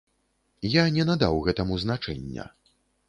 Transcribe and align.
Я 0.75 0.85
не 0.95 1.05
надаў 1.09 1.37
гэтаму 1.49 1.77
значэння. 1.85 2.49